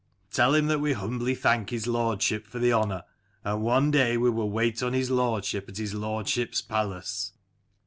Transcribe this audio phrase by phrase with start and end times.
[0.33, 3.03] "Tell him that we humbly thank his lordship for the honour,
[3.43, 7.33] and one day we will wait on his lordship at his lordship's palace."